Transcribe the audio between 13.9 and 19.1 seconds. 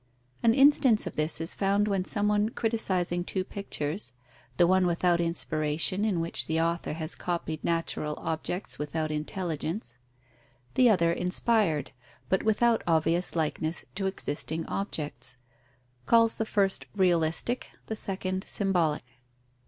to existing objects calls the first realistic, the second symbolic.